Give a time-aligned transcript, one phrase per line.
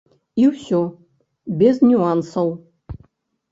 [0.43, 0.79] І ўсё,
[1.61, 2.47] без нюансаў.